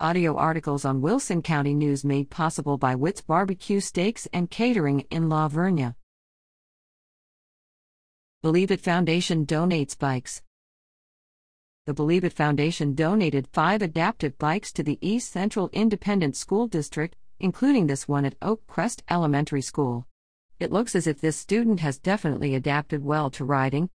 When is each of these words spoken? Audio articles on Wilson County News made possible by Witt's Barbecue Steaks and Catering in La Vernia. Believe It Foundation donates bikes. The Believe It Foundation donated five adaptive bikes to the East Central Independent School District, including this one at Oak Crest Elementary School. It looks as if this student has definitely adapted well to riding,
Audio 0.00 0.34
articles 0.36 0.84
on 0.84 1.00
Wilson 1.00 1.40
County 1.40 1.72
News 1.72 2.04
made 2.04 2.28
possible 2.28 2.76
by 2.76 2.96
Witt's 2.96 3.20
Barbecue 3.20 3.78
Steaks 3.78 4.26
and 4.32 4.50
Catering 4.50 5.06
in 5.08 5.28
La 5.28 5.48
Vernia. 5.48 5.94
Believe 8.42 8.72
It 8.72 8.80
Foundation 8.80 9.46
donates 9.46 9.96
bikes. 9.96 10.42
The 11.86 11.94
Believe 11.94 12.24
It 12.24 12.32
Foundation 12.32 12.96
donated 12.96 13.46
five 13.52 13.82
adaptive 13.82 14.36
bikes 14.36 14.72
to 14.72 14.82
the 14.82 14.98
East 15.00 15.30
Central 15.30 15.70
Independent 15.72 16.34
School 16.34 16.66
District, 16.66 17.14
including 17.38 17.86
this 17.86 18.08
one 18.08 18.24
at 18.24 18.34
Oak 18.42 18.66
Crest 18.66 19.04
Elementary 19.08 19.62
School. 19.62 20.08
It 20.58 20.72
looks 20.72 20.96
as 20.96 21.06
if 21.06 21.20
this 21.20 21.36
student 21.36 21.78
has 21.78 22.00
definitely 22.00 22.56
adapted 22.56 23.04
well 23.04 23.30
to 23.30 23.44
riding, 23.44 23.90